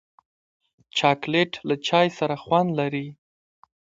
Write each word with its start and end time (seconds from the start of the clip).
چاکلېټ 0.97 1.51
له 1.67 1.75
چای 1.87 2.07
سره 2.17 2.35
خوند 2.43 2.69
لري. 2.79 3.07